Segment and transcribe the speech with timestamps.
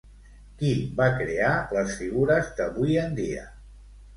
[0.61, 0.71] Qui
[1.01, 3.45] va crear les figures d'avui en dia?